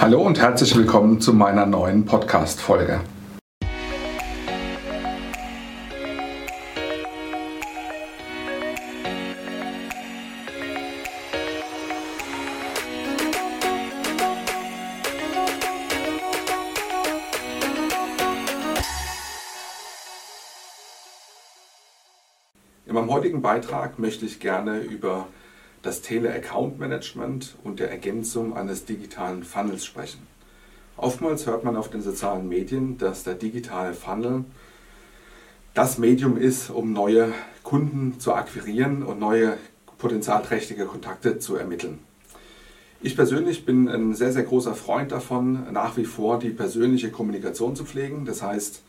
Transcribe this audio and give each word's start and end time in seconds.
Hallo 0.00 0.22
und 0.22 0.40
herzlich 0.40 0.74
willkommen 0.74 1.20
zu 1.20 1.34
meiner 1.34 1.66
neuen 1.66 2.06
Podcast-Folge. 2.06 3.02
In 22.86 22.94
meinem 22.94 23.10
heutigen 23.10 23.42
Beitrag 23.42 23.98
möchte 23.98 24.24
ich 24.24 24.40
gerne 24.40 24.78
über 24.78 25.28
das 25.82 26.02
Tele-Account 26.02 26.78
Management 26.78 27.56
und 27.64 27.80
der 27.80 27.90
Ergänzung 27.90 28.56
eines 28.56 28.84
digitalen 28.84 29.42
Funnels 29.44 29.84
sprechen. 29.84 30.26
Oftmals 30.96 31.46
hört 31.46 31.64
man 31.64 31.76
auf 31.76 31.88
den 31.88 32.02
sozialen 32.02 32.48
Medien, 32.48 32.98
dass 32.98 33.24
der 33.24 33.34
digitale 33.34 33.94
Funnel 33.94 34.44
das 35.72 35.98
Medium 35.98 36.36
ist, 36.36 36.68
um 36.68 36.92
neue 36.92 37.32
Kunden 37.62 38.20
zu 38.20 38.34
akquirieren 38.34 39.02
und 39.02 39.18
neue 39.18 39.56
potenzialträchtige 39.98 40.86
Kontakte 40.86 41.38
zu 41.38 41.56
ermitteln. 41.56 42.00
Ich 43.02 43.16
persönlich 43.16 43.64
bin 43.64 43.88
ein 43.88 44.14
sehr, 44.14 44.32
sehr 44.32 44.42
großer 44.42 44.74
Freund 44.74 45.10
davon, 45.10 45.72
nach 45.72 45.96
wie 45.96 46.04
vor 46.04 46.38
die 46.38 46.50
persönliche 46.50 47.10
Kommunikation 47.10 47.74
zu 47.74 47.86
pflegen. 47.86 48.26
Das 48.26 48.42
heißt, 48.42 48.82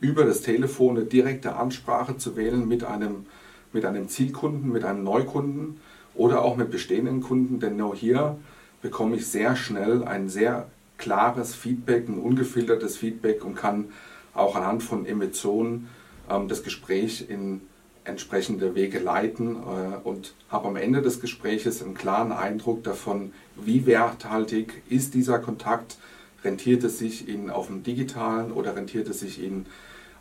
über 0.00 0.24
das 0.24 0.42
Telefon 0.42 0.96
eine 0.96 1.06
direkte 1.06 1.56
Ansprache 1.56 2.16
zu 2.16 2.36
wählen 2.36 2.68
mit 2.68 2.84
einem, 2.84 3.26
mit 3.72 3.84
einem 3.84 4.08
Zielkunden, 4.08 4.70
mit 4.70 4.84
einem 4.84 5.02
Neukunden 5.02 5.80
oder 6.16 6.42
auch 6.42 6.56
mit 6.56 6.70
bestehenden 6.70 7.20
Kunden, 7.20 7.60
denn 7.60 7.76
nur 7.76 7.94
hier 7.94 8.36
bekomme 8.82 9.16
ich 9.16 9.26
sehr 9.26 9.56
schnell 9.56 10.04
ein 10.04 10.28
sehr 10.28 10.68
klares 10.98 11.54
Feedback, 11.54 12.08
ein 12.08 12.18
ungefiltertes 12.18 12.96
Feedback 12.96 13.44
und 13.44 13.54
kann 13.54 13.86
auch 14.34 14.56
anhand 14.56 14.82
von 14.82 15.06
Emotionen 15.06 15.88
ähm, 16.30 16.48
das 16.48 16.62
Gespräch 16.62 17.26
in 17.28 17.62
entsprechende 18.04 18.74
Wege 18.74 18.98
leiten 18.98 19.56
äh, 19.56 19.96
und 20.04 20.34
habe 20.48 20.68
am 20.68 20.76
Ende 20.76 21.02
des 21.02 21.20
Gespräches 21.20 21.82
einen 21.82 21.94
klaren 21.94 22.32
Eindruck 22.32 22.84
davon, 22.84 23.32
wie 23.56 23.86
werthaltig 23.86 24.82
ist 24.88 25.14
dieser 25.14 25.38
Kontakt, 25.38 25.98
rentiert 26.44 26.84
es 26.84 26.98
sich 26.98 27.28
Ihnen 27.28 27.50
auf 27.50 27.66
dem 27.66 27.82
digitalen 27.82 28.52
oder 28.52 28.76
rentiert 28.76 29.08
es 29.08 29.20
sich 29.20 29.42
Ihnen 29.42 29.66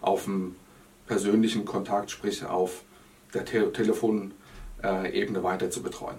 auf 0.01 0.25
dem 0.25 0.55
persönlichen 1.07 1.65
Kontakt, 1.65 2.09
sprich 2.09 2.45
auf 2.45 2.83
der 3.33 3.45
Te 3.45 3.71
Telefon 3.71 4.31
äh, 4.83 5.11
Ebene 5.19 5.43
weiter 5.43 5.69
zu 5.69 5.81
betreuen. 5.81 6.17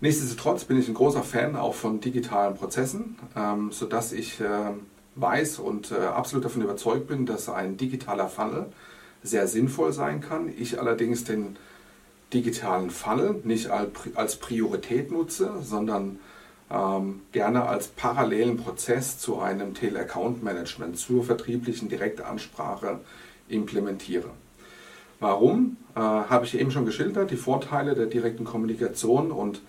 Nichtsdestotrotz 0.00 0.64
bin 0.64 0.78
ich 0.78 0.88
ein 0.88 0.94
großer 0.94 1.22
Fan 1.22 1.54
auch 1.54 1.74
von 1.74 2.00
digitalen 2.00 2.56
Prozessen, 2.56 3.18
ähm, 3.36 3.70
sodass 3.70 4.12
ich 4.12 4.40
äh, 4.40 4.72
weiß 5.14 5.58
und 5.60 5.92
äh, 5.92 5.96
absolut 5.96 6.44
davon 6.44 6.62
überzeugt 6.62 7.06
bin, 7.06 7.24
dass 7.24 7.48
ein 7.48 7.76
digitaler 7.76 8.28
Funnel 8.28 8.66
sehr 9.22 9.46
sinnvoll 9.46 9.92
sein 9.92 10.20
kann. 10.20 10.52
Ich 10.58 10.80
allerdings 10.80 11.22
den 11.24 11.56
digitalen 12.32 12.90
Funnel 12.90 13.40
nicht 13.44 13.70
als 13.70 14.36
Priorität 14.36 15.12
nutze, 15.12 15.52
sondern 15.62 16.18
ähm, 16.70 17.20
gerne 17.30 17.68
als 17.68 17.88
parallelen 17.88 18.56
Prozess 18.56 19.18
zu 19.18 19.38
einem 19.40 19.74
Tele-Account-Management, 19.74 20.98
zur 20.98 21.24
vertrieblichen 21.24 21.88
Direktansprache 21.88 23.00
implementiere. 23.48 24.30
Warum? 25.22 25.76
Äh, 25.94 26.00
Habe 26.00 26.46
ich 26.46 26.58
eben 26.58 26.72
schon 26.72 26.84
geschildert, 26.84 27.30
die 27.30 27.36
Vorteile 27.36 27.94
der 27.94 28.06
direkten 28.06 28.44
Kommunikation 28.44 29.30
und 29.30 29.62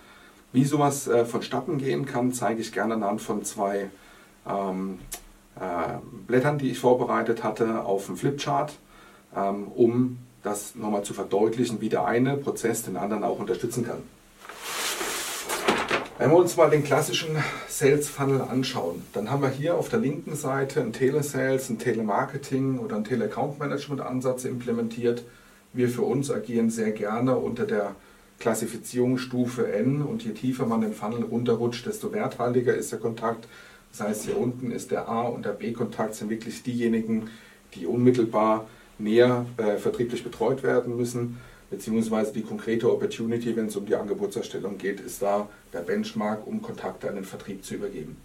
wie 0.52 0.64
sowas 0.64 1.06
äh, 1.06 1.24
vonstatten 1.24 1.78
gehen 1.78 2.06
kann, 2.06 2.32
zeige 2.32 2.60
ich 2.60 2.72
gerne 2.72 2.94
anhand 2.94 3.22
von 3.22 3.44
zwei 3.44 3.88
ähm, 4.48 4.98
äh, 5.54 5.98
Blättern, 6.26 6.58
die 6.58 6.72
ich 6.72 6.80
vorbereitet 6.80 7.44
hatte, 7.44 7.84
auf 7.84 8.06
dem 8.06 8.16
Flipchart, 8.16 8.72
ähm, 9.36 9.68
um 9.68 10.18
das 10.42 10.74
nochmal 10.74 11.04
zu 11.04 11.14
verdeutlichen, 11.14 11.80
wie 11.80 11.88
der 11.88 12.04
eine 12.04 12.36
Prozess 12.36 12.82
den 12.82 12.96
anderen 12.96 13.22
auch 13.22 13.38
unterstützen 13.38 13.86
kann. 13.86 13.98
Wenn 16.18 16.30
wir 16.30 16.36
uns 16.36 16.56
mal 16.56 16.70
den 16.70 16.82
klassischen 16.82 17.36
Sales 17.68 18.08
Funnel 18.08 18.40
anschauen, 18.40 19.04
dann 19.12 19.30
haben 19.30 19.42
wir 19.42 19.50
hier 19.50 19.76
auf 19.76 19.88
der 19.88 20.00
linken 20.00 20.34
Seite 20.34 20.80
ein 20.80 20.92
Telesales, 20.92 21.70
ein 21.70 21.78
Telemarketing 21.78 22.80
oder 22.80 22.96
ein 22.96 23.04
Teleaccount 23.04 23.60
Management 23.60 24.00
Ansatz 24.00 24.44
implementiert 24.44 25.22
wir 25.74 25.88
für 25.88 26.02
uns 26.02 26.30
agieren 26.30 26.70
sehr 26.70 26.92
gerne 26.92 27.36
unter 27.36 27.66
der 27.66 27.94
Klassifizierungsstufe 28.38 29.72
N 29.72 30.02
und 30.02 30.24
je 30.24 30.32
tiefer 30.32 30.66
man 30.66 30.80
den 30.80 30.92
Funnel 30.92 31.24
runterrutscht, 31.24 31.86
desto 31.86 32.12
werthaltiger 32.12 32.74
ist 32.74 32.92
der 32.92 32.98
Kontakt. 32.98 33.46
Das 33.92 34.06
heißt, 34.06 34.24
hier 34.24 34.38
unten 34.38 34.70
ist 34.70 34.90
der 34.90 35.08
A- 35.08 35.28
und 35.28 35.44
der 35.44 35.52
B-Kontakt 35.52 36.14
sind 36.14 36.30
wirklich 36.30 36.62
diejenigen, 36.62 37.30
die 37.74 37.86
unmittelbar 37.86 38.66
näher 38.98 39.46
äh, 39.56 39.76
vertrieblich 39.76 40.24
betreut 40.24 40.62
werden 40.62 40.96
müssen, 40.96 41.38
beziehungsweise 41.70 42.32
die 42.32 42.42
konkrete 42.42 42.92
Opportunity, 42.92 43.56
wenn 43.56 43.66
es 43.66 43.76
um 43.76 43.86
die 43.86 43.94
Angebotserstellung 43.94 44.78
geht, 44.78 45.00
ist 45.00 45.22
da 45.22 45.48
der 45.72 45.80
Benchmark, 45.80 46.46
um 46.46 46.62
Kontakte 46.62 47.08
an 47.08 47.16
den 47.16 47.24
Vertrieb 47.24 47.64
zu 47.64 47.74
übergeben. 47.74 48.16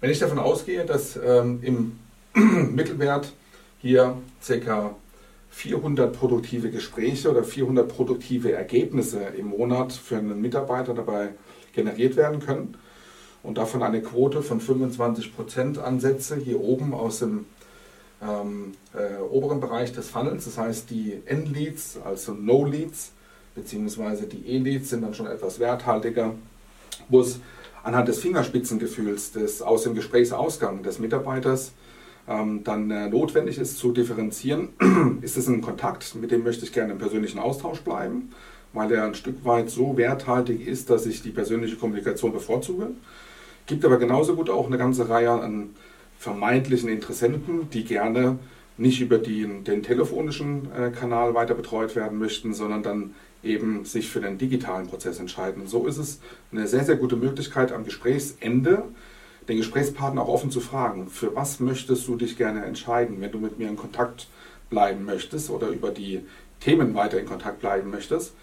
Wenn 0.00 0.10
ich 0.10 0.18
davon 0.18 0.38
ausgehe, 0.38 0.84
dass 0.84 1.16
ähm, 1.16 1.60
im 1.62 1.98
Mittelwert 2.74 3.32
hier 3.80 4.16
ca. 4.46 4.94
400 5.50 6.12
produktive 6.12 6.70
Gespräche 6.70 7.30
oder 7.30 7.44
400 7.44 7.88
produktive 7.88 8.52
Ergebnisse 8.52 9.20
im 9.38 9.46
Monat 9.46 9.92
für 9.92 10.18
einen 10.18 10.40
Mitarbeiter 10.40 10.94
dabei 10.94 11.30
generiert 11.72 12.16
werden 12.16 12.40
können. 12.40 12.76
Und 13.42 13.58
davon 13.58 13.82
eine 13.82 14.02
Quote 14.02 14.42
von 14.42 14.60
25 14.60 15.34
Prozent 15.34 15.78
ansetze, 15.78 16.36
hier 16.36 16.60
oben 16.60 16.92
aus 16.92 17.20
dem 17.20 17.46
ähm, 18.20 18.72
äh, 18.94 19.20
oberen 19.20 19.60
Bereich 19.60 19.92
des 19.92 20.08
Funnels, 20.08 20.46
das 20.46 20.58
heißt 20.58 20.90
die 20.90 21.22
N-Leads, 21.26 21.98
also 22.04 22.32
No-Leads, 22.32 23.12
beziehungsweise 23.54 24.26
die 24.26 24.46
E-Leads 24.46 24.90
sind 24.90 25.02
dann 25.02 25.14
schon 25.14 25.26
etwas 25.26 25.58
werthaltiger, 25.58 26.34
wo 27.08 27.20
es 27.20 27.40
anhand 27.82 28.08
des 28.08 28.18
Fingerspitzengefühls 28.18 29.32
des, 29.32 29.62
aus 29.62 29.84
dem 29.84 29.94
Gesprächsausgang 29.94 30.82
des 30.82 30.98
Mitarbeiters 30.98 31.72
dann 32.26 32.90
äh, 32.90 33.08
notwendig 33.08 33.58
ist 33.58 33.78
zu 33.78 33.92
differenzieren, 33.92 34.68
ist 35.20 35.36
es 35.36 35.46
ein 35.46 35.60
Kontakt, 35.60 36.14
mit 36.16 36.30
dem 36.30 36.42
möchte 36.42 36.64
ich 36.64 36.72
gerne 36.72 36.92
im 36.92 36.98
persönlichen 36.98 37.38
Austausch 37.38 37.80
bleiben, 37.80 38.30
weil 38.72 38.92
er 38.92 39.04
ein 39.04 39.14
Stück 39.14 39.44
weit 39.44 39.70
so 39.70 39.96
werthaltig 39.96 40.66
ist, 40.66 40.90
dass 40.90 41.06
ich 41.06 41.22
die 41.22 41.30
persönliche 41.30 41.76
Kommunikation 41.76 42.32
bevorzuge. 42.32 42.88
Gibt 43.66 43.84
aber 43.84 43.98
genauso 43.98 44.34
gut 44.34 44.50
auch 44.50 44.66
eine 44.66 44.78
ganze 44.78 45.08
Reihe 45.08 45.30
an 45.30 45.70
vermeintlichen 46.18 46.88
Interessenten, 46.88 47.70
die 47.70 47.84
gerne 47.84 48.38
nicht 48.78 49.00
über 49.00 49.18
den, 49.18 49.64
den 49.64 49.82
telefonischen 49.82 50.68
äh, 50.72 50.90
Kanal 50.90 51.34
weiter 51.34 51.54
betreut 51.54 51.96
werden 51.96 52.18
möchten, 52.18 52.54
sondern 52.54 52.82
dann 52.82 53.14
eben 53.42 53.84
sich 53.84 54.08
für 54.08 54.20
den 54.20 54.38
digitalen 54.38 54.86
Prozess 54.86 55.18
entscheiden. 55.18 55.62
Und 55.62 55.68
so 55.68 55.86
ist 55.86 55.98
es 55.98 56.20
eine 56.52 56.66
sehr, 56.66 56.84
sehr 56.84 56.96
gute 56.96 57.16
Möglichkeit 57.16 57.72
am 57.72 57.84
Gesprächsende 57.84 58.82
den 59.48 59.58
Gesprächspartner 59.58 60.22
auch 60.22 60.28
offen 60.28 60.50
zu 60.50 60.60
fragen, 60.60 61.08
für 61.08 61.34
was 61.34 61.60
möchtest 61.60 62.08
du 62.08 62.16
dich 62.16 62.36
gerne 62.36 62.64
entscheiden, 62.64 63.20
wenn 63.20 63.30
du 63.30 63.38
mit 63.38 63.58
mir 63.58 63.68
in 63.68 63.76
Kontakt 63.76 64.28
bleiben 64.70 65.04
möchtest 65.04 65.50
oder 65.50 65.68
über 65.68 65.90
die 65.90 66.22
Themen 66.60 66.94
weiter 66.94 67.18
in 67.20 67.26
Kontakt 67.26 67.60
bleiben 67.60 67.90
möchtest. 67.90 68.34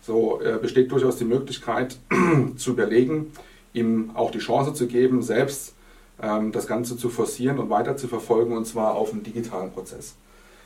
So 0.00 0.40
äh, 0.40 0.58
besteht 0.60 0.90
durchaus 0.92 1.16
die 1.16 1.24
Möglichkeit 1.24 1.98
zu 2.56 2.70
überlegen, 2.70 3.32
ihm 3.72 4.12
auch 4.14 4.30
die 4.30 4.38
Chance 4.38 4.72
zu 4.72 4.86
geben, 4.86 5.22
selbst 5.22 5.74
ähm, 6.22 6.52
das 6.52 6.66
Ganze 6.66 6.96
zu 6.96 7.10
forcieren 7.10 7.58
und 7.58 7.70
weiter 7.70 7.96
zu 7.96 8.08
verfolgen 8.08 8.56
und 8.56 8.66
zwar 8.66 8.94
auf 8.94 9.10
dem 9.10 9.22
digitalen 9.22 9.72
Prozess. 9.72 10.14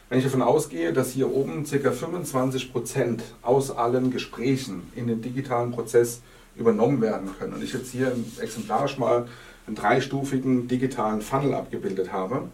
Wenn 0.08 0.18
ich 0.18 0.24
davon 0.24 0.42
ausgehe, 0.42 0.92
dass 0.92 1.12
hier 1.12 1.32
oben 1.32 1.64
ca. 1.64 1.92
25 1.92 2.72
Prozent 2.72 3.22
aus 3.42 3.70
allen 3.70 4.10
Gesprächen 4.10 4.82
in 4.96 5.06
den 5.06 5.22
digitalen 5.22 5.70
Prozess 5.70 6.20
übernommen 6.60 7.00
werden 7.00 7.30
können 7.38 7.54
und 7.54 7.64
ich 7.64 7.72
jetzt 7.72 7.90
hier 7.90 8.12
exemplarisch 8.38 8.98
mal 8.98 9.26
einen 9.66 9.76
dreistufigen 9.76 10.68
digitalen 10.68 11.22
Funnel 11.22 11.54
abgebildet 11.54 12.12
habe. 12.12 12.48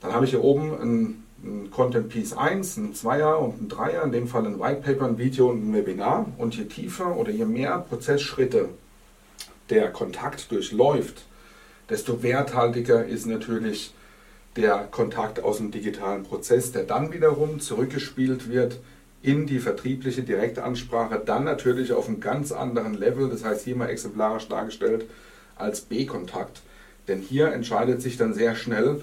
Dann 0.00 0.12
habe 0.12 0.24
ich 0.24 0.30
hier 0.30 0.42
oben 0.42 0.72
ein, 0.80 1.24
ein 1.42 1.70
Content 1.70 2.08
Piece 2.08 2.32
1, 2.32 2.76
ein 2.78 2.94
Zweier 2.94 3.38
und 3.40 3.62
ein 3.62 3.68
Dreier, 3.68 4.02
in 4.04 4.12
dem 4.12 4.28
Fall 4.28 4.46
ein 4.46 4.58
White 4.58 4.82
Paper, 4.82 5.06
ein 5.06 5.18
Video 5.18 5.50
und 5.50 5.68
ein 5.68 5.74
Webinar. 5.74 6.26
Und 6.38 6.56
je 6.56 6.64
tiefer 6.64 7.16
oder 7.16 7.30
je 7.30 7.44
mehr 7.44 7.78
Prozessschritte 7.78 8.68
der 9.70 9.90
Kontakt 9.90 10.50
durchläuft, 10.50 11.24
desto 11.90 12.22
werthaltiger 12.22 13.04
ist 13.04 13.26
natürlich 13.26 13.92
der 14.56 14.88
Kontakt 14.90 15.42
aus 15.42 15.58
dem 15.58 15.70
digitalen 15.70 16.24
Prozess, 16.24 16.72
der 16.72 16.84
dann 16.84 17.12
wiederum 17.12 17.60
zurückgespielt 17.60 18.48
wird 18.48 18.78
in 19.22 19.46
die 19.46 19.58
vertriebliche 19.58 20.22
Direktansprache, 20.22 21.20
dann 21.24 21.44
natürlich 21.44 21.92
auf 21.92 22.08
einem 22.08 22.20
ganz 22.20 22.52
anderen 22.52 22.94
Level, 22.94 23.28
das 23.28 23.44
heißt 23.44 23.64
hier 23.64 23.76
mal 23.76 23.88
exemplarisch 23.88 24.48
dargestellt, 24.48 25.06
als 25.56 25.80
B-Kontakt. 25.80 26.62
Denn 27.08 27.20
hier 27.20 27.52
entscheidet 27.52 28.00
sich 28.00 28.16
dann 28.16 28.32
sehr 28.32 28.54
schnell, 28.54 29.02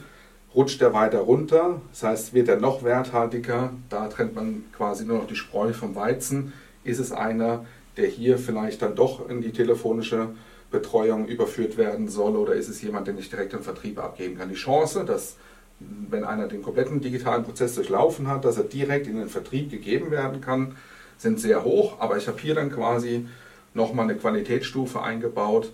rutscht 0.54 0.82
er 0.82 0.94
weiter 0.94 1.20
runter, 1.20 1.82
das 1.92 2.04
heißt, 2.04 2.34
wird 2.34 2.48
er 2.48 2.60
noch 2.60 2.84
werthaltiger, 2.84 3.74
da 3.90 4.08
trennt 4.08 4.36
man 4.36 4.64
quasi 4.72 5.06
nur 5.06 5.18
noch 5.18 5.28
die 5.28 5.36
Spreu 5.36 5.74
vom 5.74 5.96
Weizen, 5.96 6.54
ist 6.84 7.00
es 7.00 7.12
einer, 7.12 7.66
der 7.98 8.08
hier 8.08 8.38
vielleicht 8.38 8.82
dann 8.82 8.96
doch 8.96 9.30
in 9.30 9.42
die 9.42 9.52
telefonische 9.52 10.30
Betreuung 10.72 11.28
überführt 11.28 11.78
werden 11.78 12.08
soll 12.08 12.36
oder 12.36 12.54
ist 12.54 12.70
es 12.70 12.82
jemand, 12.82 13.08
den 13.08 13.18
ich 13.18 13.30
direkt 13.30 13.54
im 13.54 13.64
Vertrieb 13.64 14.00
abgeben 14.00 14.38
kann. 14.38 14.50
Die 14.50 14.56
Chance, 14.56 15.04
dass 15.06 15.36
wenn 15.80 16.24
einer 16.24 16.48
den 16.48 16.62
kompletten 16.62 17.02
digitalen 17.02 17.44
Prozess 17.44 17.76
durchlaufen 17.76 18.28
hat, 18.28 18.46
dass 18.46 18.58
er 18.58 18.64
direkt 18.64 19.08
in 19.08 19.18
den 19.18 19.28
Vertrieb 19.28 19.70
gegeben 19.70 20.12
werden 20.12 20.42
kann, 20.42 20.76
sind 21.18 21.40
sehr 21.40 21.64
hoch. 21.64 22.00
Aber 22.00 22.18
ich 22.18 22.28
habe 22.28 22.40
hier 22.40 22.56
dann 22.56 22.72
quasi 22.72 23.28
nochmal 23.74 24.06
eine 24.06 24.18
Qualitätsstufe 24.18 25.02
eingebaut 25.02 25.72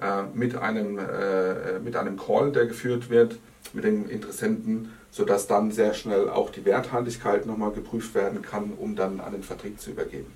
äh, 0.00 0.22
mit, 0.34 0.56
einem, 0.56 0.98
äh, 0.98 1.78
mit 1.82 1.96
einem 1.96 2.18
Call, 2.18 2.52
der 2.52 2.66
geführt 2.66 3.10
wird 3.10 3.38
mit 3.72 3.84
den 3.84 4.08
Interessenten, 4.08 4.92
sodass 5.10 5.46
dann 5.46 5.70
sehr 5.70 5.94
schnell 5.94 6.28
auch 6.28 6.50
die 6.50 6.64
Werthaltigkeit 6.64 7.46
nochmal 7.46 7.72
geprüft 7.72 8.14
werden 8.14 8.42
kann, 8.42 8.72
um 8.78 8.96
dann 8.96 9.20
an 9.20 9.32
den 9.32 9.42
Vertrieb 9.42 9.80
zu 9.80 9.90
übergeben. 9.90 10.32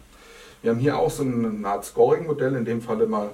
Wir 0.62 0.70
haben 0.70 0.78
hier 0.78 0.96
auch 0.96 1.10
so 1.10 1.22
eine 1.22 1.66
Art 1.66 1.84
Scoring-Modell, 1.84 2.54
in 2.54 2.64
dem 2.64 2.80
Fall 2.82 3.00
immer 3.00 3.30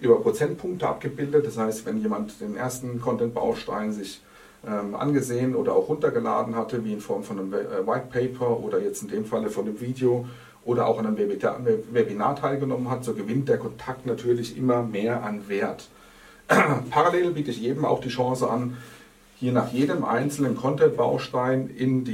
über 0.00 0.20
Prozentpunkte 0.20 0.88
abgebildet. 0.88 1.46
Das 1.46 1.56
heißt, 1.56 1.86
wenn 1.86 2.00
jemand 2.00 2.40
den 2.40 2.56
ersten 2.56 3.00
Content-Baustein 3.00 3.92
sich 3.92 4.20
ähm, 4.66 4.94
angesehen 4.94 5.54
oder 5.54 5.74
auch 5.74 5.88
runtergeladen 5.88 6.56
hatte, 6.56 6.84
wie 6.84 6.92
in 6.92 7.00
Form 7.00 7.24
von 7.24 7.38
einem 7.38 7.52
äh, 7.52 7.86
White 7.86 8.08
Paper 8.12 8.60
oder 8.60 8.80
jetzt 8.80 9.02
in 9.02 9.08
dem 9.08 9.24
Falle 9.24 9.50
von 9.50 9.66
einem 9.66 9.80
Video 9.80 10.26
oder 10.64 10.86
auch 10.86 10.98
an 10.98 11.06
einem 11.06 11.18
Webinar 11.18 12.36
teilgenommen 12.36 12.88
hat, 12.90 13.04
so 13.04 13.14
gewinnt 13.14 13.48
der 13.48 13.58
Kontakt 13.58 14.06
natürlich 14.06 14.56
immer 14.56 14.82
mehr 14.82 15.24
an 15.24 15.48
Wert. 15.48 15.88
Parallel 16.90 17.32
biete 17.32 17.50
ich 17.50 17.60
jedem 17.60 17.84
auch 17.84 18.00
die 18.00 18.08
Chance 18.08 18.48
an, 18.48 18.76
hier 19.38 19.52
nach 19.52 19.72
jedem 19.72 20.04
einzelnen 20.04 20.56
Content-Baustein 20.56 21.68
in, 21.68 22.06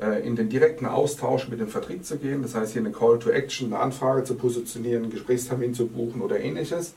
äh, 0.00 0.24
in 0.24 0.36
den 0.36 0.48
direkten 0.48 0.86
Austausch 0.86 1.48
mit 1.48 1.58
dem 1.58 1.66
Vertrieb 1.66 2.04
zu 2.04 2.18
gehen. 2.18 2.42
Das 2.42 2.54
heißt, 2.54 2.74
hier 2.74 2.82
eine 2.82 2.92
Call 2.92 3.18
to 3.18 3.30
Action, 3.30 3.72
eine 3.72 3.82
Anfrage 3.82 4.22
zu 4.22 4.36
positionieren, 4.36 5.02
einen 5.02 5.12
Gesprächstermin 5.12 5.74
zu 5.74 5.88
buchen 5.88 6.20
oder 6.20 6.38
ähnliches, 6.38 6.94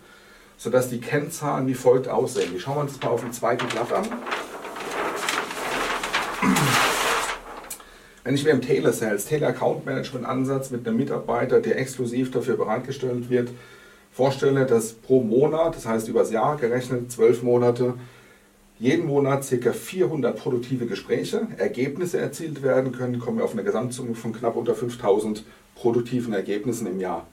sodass 0.57 0.89
die 0.89 0.99
Kennzahlen 0.99 1.65
wie 1.65 1.73
folgt 1.73 2.07
aussehen. 2.07 2.51
Die 2.53 2.59
schauen 2.59 2.75
wir 2.75 2.81
uns 2.81 3.01
mal 3.01 3.09
auf 3.09 3.21
dem 3.21 3.31
zweiten 3.31 3.67
Blatt 3.67 3.91
an. 3.91 4.05
Wenn 8.27 8.35
ich 8.35 8.43
mir 8.43 8.51
im 8.51 8.61
Telesales, 8.61 9.23
Tele-Account 9.23 9.85
Management 9.85 10.25
Ansatz 10.25 10.69
mit 10.69 10.85
einem 10.85 10.97
Mitarbeiter, 10.97 11.61
der 11.61 11.79
exklusiv 11.79 12.29
dafür 12.29 12.57
bereitgestellt 12.57 13.29
wird, 13.29 13.47
vorstelle, 14.11 14.65
dass 14.65 14.91
pro 14.91 15.23
Monat, 15.23 15.77
das 15.77 15.85
heißt 15.85 16.09
übers 16.09 16.29
Jahr 16.29 16.57
gerechnet, 16.57 17.09
zwölf 17.09 17.41
Monate, 17.41 17.93
jeden 18.79 19.05
Monat 19.05 19.49
ca. 19.49 19.71
400 19.71 20.37
produktive 20.37 20.87
Gespräche, 20.87 21.47
Ergebnisse 21.55 22.19
erzielt 22.19 22.63
werden 22.63 22.91
können, 22.91 23.19
kommen 23.19 23.37
wir 23.37 23.45
auf 23.45 23.53
eine 23.53 23.63
Gesamtsumme 23.63 24.13
von 24.13 24.33
knapp 24.33 24.57
unter 24.57 24.75
5000 24.75 25.45
produktiven 25.75 26.33
Ergebnissen 26.33 26.85
im 26.85 26.99
Jahr. 26.99 27.27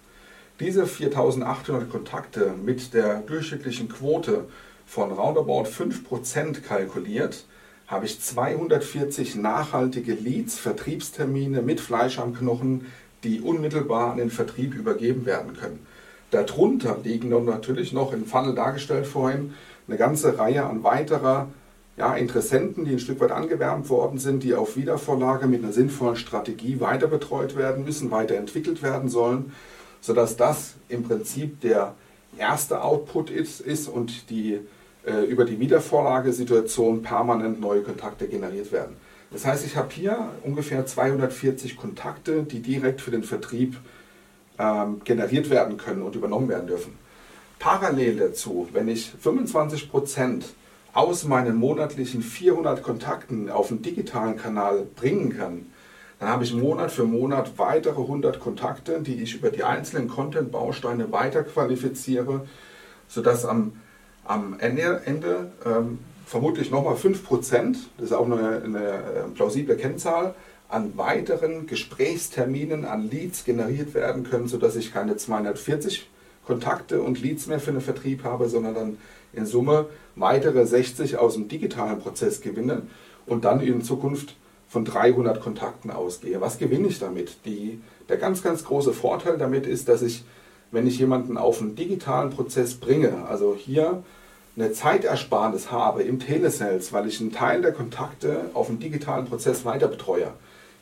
Diese 0.60 0.86
4800 0.86 1.90
Kontakte 1.90 2.54
mit 2.64 2.94
der 2.94 3.16
durchschnittlichen 3.22 3.88
Quote 3.88 4.44
von 4.86 5.10
roundabout 5.10 5.64
5% 5.64 6.60
kalkuliert, 6.60 7.46
habe 7.86 8.06
ich 8.06 8.20
240 8.20 9.36
nachhaltige 9.36 10.14
Leads, 10.14 10.58
Vertriebstermine 10.58 11.62
mit 11.62 11.80
Fleisch 11.80 12.18
am 12.18 12.34
Knochen, 12.34 12.86
die 13.24 13.40
unmittelbar 13.40 14.12
an 14.12 14.18
den 14.18 14.30
Vertrieb 14.30 14.74
übergeben 14.74 15.26
werden 15.26 15.54
können. 15.54 15.86
Darunter 16.30 16.98
liegen 17.02 17.30
dann 17.30 17.44
natürlich 17.44 17.92
noch 17.92 18.12
im 18.12 18.26
Funnel 18.26 18.54
dargestellt 18.54 19.06
vorhin 19.06 19.54
eine 19.86 19.96
ganze 19.96 20.38
Reihe 20.38 20.64
an 20.64 20.82
weiterer 20.82 21.48
ja, 21.96 22.14
Interessenten, 22.14 22.84
die 22.84 22.92
ein 22.92 22.98
Stück 22.98 23.20
weit 23.20 23.30
angewärmt 23.30 23.88
worden 23.88 24.18
sind, 24.18 24.42
die 24.42 24.54
auf 24.54 24.76
Wiedervorlage 24.76 25.46
mit 25.46 25.62
einer 25.62 25.72
sinnvollen 25.72 26.16
Strategie 26.16 26.80
weiter 26.80 27.06
betreut 27.06 27.56
werden 27.56 27.84
müssen, 27.84 28.10
weiterentwickelt 28.10 28.82
werden 28.82 29.08
sollen, 29.08 29.52
sodass 30.00 30.36
das 30.36 30.74
im 30.88 31.04
Prinzip 31.04 31.60
der 31.60 31.94
erste 32.36 32.82
Output 32.82 33.30
ist, 33.30 33.60
ist 33.60 33.88
und 33.88 34.28
die 34.30 34.58
äh, 35.06 35.24
über 35.24 35.44
die 35.44 35.60
Wiedervorlagesituation 35.60 37.02
permanent 37.02 37.60
neue 37.60 37.82
Kontakte 37.82 38.26
generiert 38.28 38.72
werden. 38.72 38.96
Das 39.30 39.44
heißt, 39.44 39.66
ich 39.66 39.76
habe 39.76 39.92
hier 39.92 40.30
ungefähr 40.44 40.86
240 40.86 41.76
Kontakte, 41.76 42.44
die 42.44 42.60
direkt 42.60 43.00
für 43.00 43.10
den 43.10 43.24
Vertrieb 43.24 43.76
ähm, 44.58 45.00
generiert 45.04 45.50
werden 45.50 45.76
können 45.76 46.02
und 46.02 46.14
übernommen 46.14 46.48
werden 46.48 46.68
dürfen. 46.68 46.96
Parallel 47.58 48.16
dazu, 48.16 48.68
wenn 48.72 48.88
ich 48.88 49.10
25 49.20 49.90
Prozent 49.90 50.46
aus 50.92 51.24
meinen 51.24 51.56
monatlichen 51.56 52.22
400 52.22 52.82
Kontakten 52.82 53.50
auf 53.50 53.68
den 53.68 53.82
digitalen 53.82 54.36
Kanal 54.36 54.86
bringen 54.94 55.36
kann, 55.36 55.66
dann 56.20 56.28
habe 56.28 56.44
ich 56.44 56.54
Monat 56.54 56.92
für 56.92 57.04
Monat 57.04 57.58
weitere 57.58 58.00
100 58.00 58.38
Kontakte, 58.38 59.00
die 59.00 59.22
ich 59.22 59.34
über 59.34 59.50
die 59.50 59.64
einzelnen 59.64 60.08
Content-Bausteine 60.08 61.10
weiter 61.10 61.42
qualifiziere, 61.42 62.46
sodass 63.08 63.44
am 63.44 63.72
am 64.24 64.56
Ende, 64.58 65.02
Ende 65.04 65.50
ähm, 65.64 65.98
vermutlich 66.26 66.70
nochmal 66.70 66.94
5%, 66.94 67.76
das 67.98 68.06
ist 68.06 68.12
auch 68.12 68.26
eine, 68.26 68.62
eine 68.62 68.88
äh, 68.88 69.22
plausible 69.34 69.76
Kennzahl, 69.76 70.34
an 70.68 70.96
weiteren 70.96 71.66
Gesprächsterminen, 71.66 72.84
an 72.84 73.08
Leads 73.08 73.44
generiert 73.44 73.94
werden 73.94 74.24
können, 74.24 74.48
sodass 74.48 74.76
ich 74.76 74.92
keine 74.92 75.16
240 75.16 76.08
Kontakte 76.46 77.00
und 77.00 77.22
Leads 77.22 77.46
mehr 77.46 77.60
für 77.60 77.72
den 77.72 77.80
Vertrieb 77.80 78.24
habe, 78.24 78.48
sondern 78.48 78.74
dann 78.74 78.98
in 79.32 79.46
Summe 79.46 79.86
weitere 80.16 80.66
60 80.66 81.16
aus 81.16 81.34
dem 81.34 81.48
digitalen 81.48 81.98
Prozess 81.98 82.40
gewinne 82.40 82.82
und 83.26 83.44
dann 83.44 83.60
in 83.60 83.82
Zukunft 83.82 84.36
von 84.68 84.84
300 84.84 85.40
Kontakten 85.40 85.90
ausgehe. 85.90 86.40
Was 86.40 86.58
gewinne 86.58 86.88
ich 86.88 86.98
damit? 86.98 87.36
Die, 87.44 87.80
der 88.08 88.16
ganz, 88.16 88.42
ganz 88.42 88.64
große 88.64 88.92
Vorteil 88.92 89.38
damit 89.38 89.66
ist, 89.66 89.88
dass 89.88 90.02
ich 90.02 90.24
wenn 90.74 90.86
ich 90.86 90.98
jemanden 90.98 91.38
auf 91.38 91.60
einen 91.60 91.76
digitalen 91.76 92.30
Prozess 92.30 92.74
bringe, 92.74 93.26
also 93.28 93.56
hier 93.56 94.02
eine 94.56 94.72
Zeitersparnis 94.72 95.70
habe 95.70 96.02
im 96.02 96.18
Telesales, 96.18 96.92
weil 96.92 97.08
ich 97.08 97.20
einen 97.20 97.32
Teil 97.32 97.62
der 97.62 97.72
Kontakte 97.72 98.50
auf 98.54 98.68
einen 98.68 98.80
digitalen 98.80 99.26
Prozess 99.26 99.64
weiter 99.64 99.88
betreue, 99.88 100.32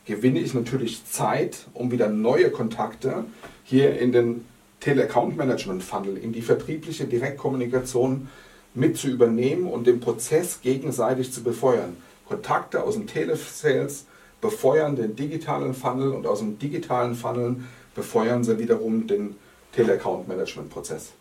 gewinne 0.06 0.40
ich 0.40 0.54
natürlich 0.54 1.04
Zeit, 1.06 1.66
um 1.74 1.90
wieder 1.90 2.08
neue 2.08 2.50
Kontakte 2.50 3.24
hier 3.64 3.98
in 3.98 4.12
den 4.12 4.44
Tele-Account 4.80 5.36
Management 5.36 5.82
Funnel, 5.82 6.16
in 6.16 6.32
die 6.32 6.42
vertriebliche 6.42 7.04
Direktkommunikation 7.04 8.28
mit 8.74 8.96
zu 8.96 9.08
übernehmen 9.08 9.66
und 9.66 9.86
den 9.86 10.00
Prozess 10.00 10.60
gegenseitig 10.62 11.32
zu 11.32 11.42
befeuern. 11.42 11.96
Kontakte 12.26 12.82
aus 12.82 12.94
dem 12.94 13.06
Telesales 13.06 14.06
befeuern 14.40 14.96
den 14.96 15.14
digitalen 15.14 15.74
Funnel 15.74 16.12
und 16.12 16.26
aus 16.26 16.40
dem 16.40 16.58
digitalen 16.58 17.14
Funnel 17.14 17.56
befeuern 17.94 18.42
sie 18.42 18.58
wiederum 18.58 19.06
den 19.06 19.36
Tele-Account-Management-Prozess. 19.72 21.12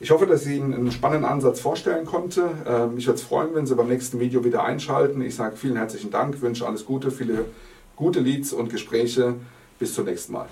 Ich 0.00 0.10
hoffe, 0.10 0.26
dass 0.26 0.46
ich 0.46 0.56
Ihnen 0.56 0.74
einen 0.74 0.90
spannenden 0.90 1.30
Ansatz 1.30 1.60
vorstellen 1.60 2.04
konnte. 2.04 2.50
Ähm, 2.66 2.96
mich 2.96 3.06
würde 3.06 3.18
es 3.18 3.24
freuen, 3.24 3.54
wenn 3.54 3.66
Sie 3.66 3.76
beim 3.76 3.88
nächsten 3.88 4.18
Video 4.18 4.44
wieder 4.44 4.64
einschalten. 4.64 5.22
Ich 5.22 5.36
sage 5.36 5.56
vielen 5.56 5.76
herzlichen 5.76 6.10
Dank, 6.10 6.40
wünsche 6.42 6.66
alles 6.66 6.84
Gute, 6.84 7.10
viele 7.10 7.44
gute 7.94 8.20
Leads 8.20 8.52
und 8.52 8.68
Gespräche. 8.68 9.34
Bis 9.78 9.94
zum 9.94 10.04
nächsten 10.04 10.32
Mal. 10.32 10.48